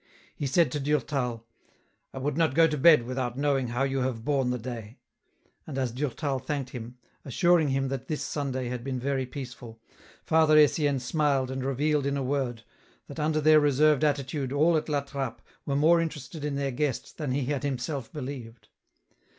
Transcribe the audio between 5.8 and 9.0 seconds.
Durtal thanked him, assuring him that this Sunday had been